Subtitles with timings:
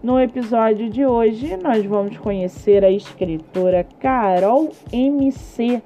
[0.00, 5.82] No episódio de hoje, nós vamos conhecer a escritora Carol MC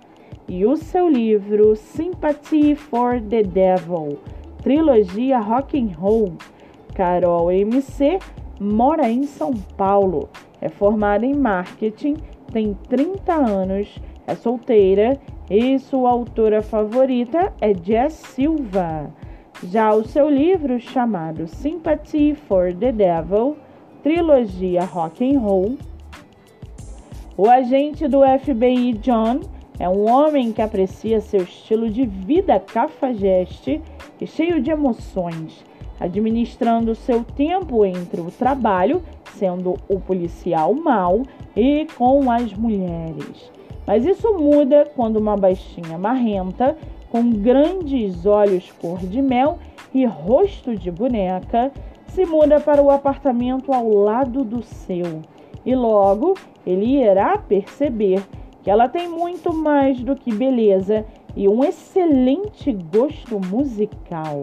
[0.46, 4.18] e o seu livro Sympathy for the Devil,
[4.62, 6.34] trilogia rock and roll.
[6.94, 8.18] Carol MC
[8.60, 10.28] mora em São Paulo,
[10.60, 12.16] é formada em marketing,
[12.52, 19.10] tem 30 anos, é solteira e sua autora favorita é Jess Silva.
[19.64, 23.56] Já o seu livro chamado Sympathy for the Devil
[24.02, 25.76] trilogia rock and roll.
[27.36, 29.40] O agente do FBI John
[29.78, 33.80] é um homem que aprecia seu estilo de vida cafajeste
[34.20, 35.64] e cheio de emoções,
[35.98, 39.02] administrando seu tempo entre o trabalho,
[39.34, 41.22] sendo o policial mau,
[41.56, 43.50] e com as mulheres.
[43.86, 46.76] Mas isso muda quando uma baixinha marrenta,
[47.10, 49.58] com grandes olhos cor de mel
[49.94, 51.70] e rosto de boneca,
[52.12, 55.22] se muda para o apartamento ao lado do seu
[55.64, 56.34] e logo
[56.66, 58.22] ele irá perceber
[58.62, 64.42] que ela tem muito mais do que beleza e um excelente gosto musical.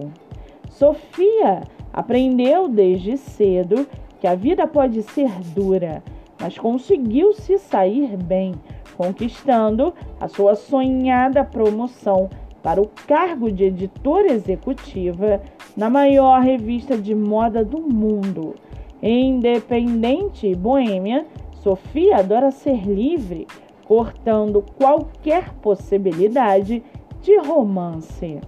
[0.67, 1.61] Sofia
[1.93, 3.87] aprendeu desde cedo
[4.19, 6.03] que a vida pode ser dura,
[6.41, 8.55] mas conseguiu se sair bem,
[8.97, 12.29] conquistando a sua sonhada promoção
[12.63, 15.39] para o cargo de editora executiva
[15.75, 18.55] na maior revista de moda do mundo.
[19.01, 23.47] Independente boêmia, Sofia adora ser livre,
[23.85, 26.83] cortando qualquer possibilidade
[27.21, 28.39] de romance.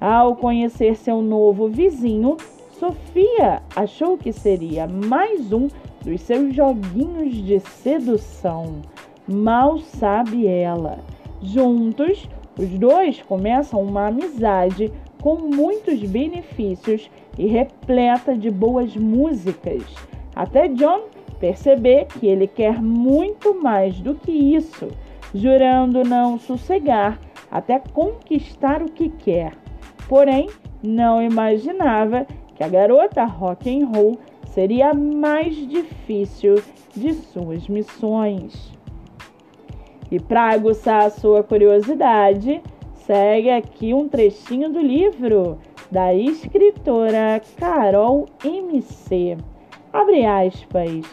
[0.00, 2.36] Ao conhecer seu novo vizinho,
[2.72, 5.68] Sofia achou que seria mais um
[6.02, 8.80] dos seus joguinhos de sedução.
[9.28, 10.98] Mal sabe ela.
[11.42, 12.26] Juntos,
[12.58, 19.82] os dois começam uma amizade com muitos benefícios e repleta de boas músicas.
[20.34, 21.02] Até John
[21.38, 24.88] perceber que ele quer muito mais do que isso,
[25.34, 27.18] jurando não sossegar
[27.50, 29.52] até conquistar o que quer.
[30.08, 30.48] Porém,
[30.82, 36.62] não imaginava que a garota rock and roll seria a mais difícil
[36.94, 38.72] de suas missões.
[40.10, 42.60] E para aguçar a sua curiosidade,
[43.10, 45.58] segue aqui um trechinho do livro
[45.90, 49.36] da escritora Carol MC.
[49.92, 51.04] Abre aspas.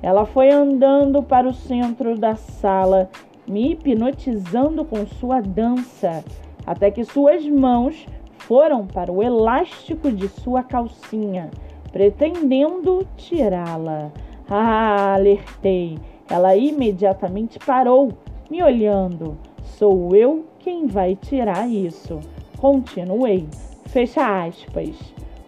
[0.00, 3.10] Ela foi andando para o centro da sala,
[3.44, 6.24] me hipnotizando com sua dança,
[6.64, 8.06] até que suas mãos
[8.38, 11.50] foram para o elástico de sua calcinha,
[11.90, 14.12] pretendendo tirá-la.
[14.48, 15.98] Ah, alertei.
[16.30, 18.12] Ela imediatamente parou,
[18.48, 19.36] me olhando.
[19.78, 22.18] Sou eu quem vai tirar isso.
[22.56, 23.46] Continuei.
[23.84, 24.96] Fecha aspas.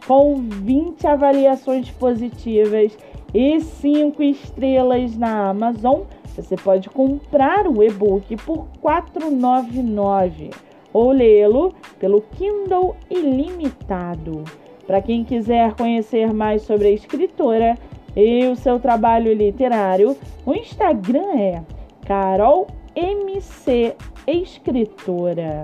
[0.06, 2.96] Com 20 avaliações positivas
[3.32, 6.02] e 5 estrelas na Amazon,
[6.36, 10.54] você pode comprar o e-book por R$ 4,99
[10.92, 14.44] ou lê-lo pelo Kindle Ilimitado.
[14.86, 17.78] Para quem quiser conhecer mais sobre a escritora
[18.14, 20.14] e o seu trabalho literário,
[20.44, 21.62] o Instagram é
[22.06, 22.66] Carol
[22.98, 23.94] MC
[24.26, 25.62] Escritora.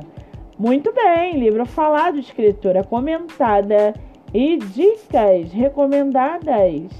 [0.56, 3.92] Muito bem, livro falado, escritora comentada
[4.32, 6.92] e dicas recomendadas.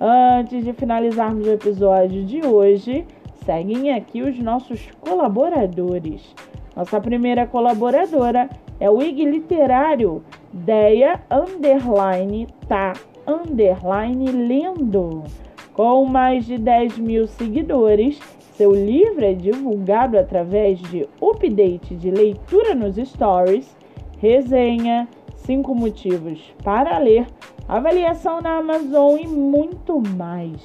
[0.00, 3.04] Antes de finalizarmos o episódio de hoje,
[3.44, 6.36] seguem aqui os nossos colaboradores.
[6.76, 10.22] Nossa primeira colaboradora é o IG Literário,
[10.52, 12.92] Deia Underline Tá
[13.26, 15.24] Underline Lendo.
[15.72, 18.20] Com mais de 10 mil seguidores,
[18.60, 23.74] seu livro é divulgado através de update de leitura nos stories,
[24.18, 27.26] resenha, cinco motivos para ler,
[27.66, 30.60] avaliação na Amazon e muito mais.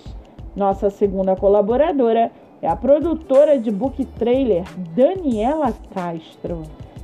[0.58, 6.64] Nossa segunda colaboradora é a produtora de book trailer Daniela Castro.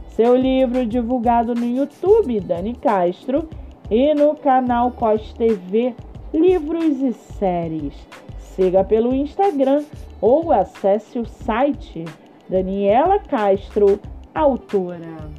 [0.09, 3.47] Seu livro divulgado no YouTube, Dani Castro,
[3.89, 5.95] e no canal COS TV
[6.33, 7.93] Livros e Séries.
[8.55, 9.83] Siga pelo Instagram
[10.19, 12.03] ou acesse o site
[12.49, 13.99] Daniela Castro,
[14.35, 15.29] autora.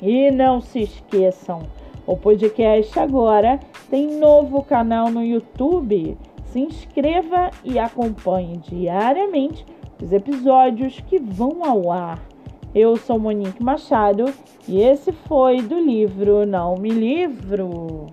[0.00, 1.62] E não se esqueçam,
[2.06, 3.58] o podcast agora
[3.90, 6.16] tem novo canal no YouTube.
[6.46, 9.66] Se inscreva e acompanhe diariamente
[10.02, 12.20] os episódios que vão ao ar.
[12.72, 14.26] Eu sou Monique Machado
[14.68, 18.06] e esse foi do livro Não Me Livro.